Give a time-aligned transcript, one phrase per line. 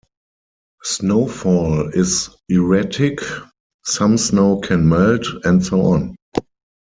[0.83, 3.19] Snowfall is erratic;
[3.85, 6.15] some snow can melt; and so on.